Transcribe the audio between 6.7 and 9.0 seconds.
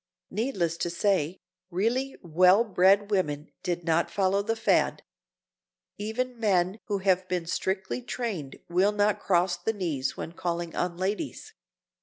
who have been strictly trained will